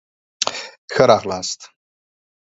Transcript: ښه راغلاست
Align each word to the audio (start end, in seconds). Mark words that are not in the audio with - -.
ښه 0.93 1.03
راغلاست 1.09 1.59